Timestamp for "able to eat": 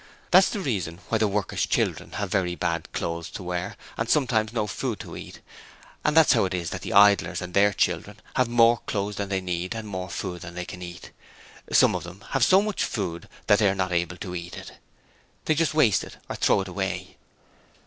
13.91-14.57